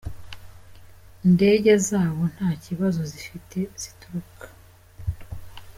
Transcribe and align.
ndege 1.33 1.71
zabo 1.87 2.23
nta 2.33 2.47
bibazo 2.65 3.01
zifite 3.11 3.57
zituruka 3.81 4.47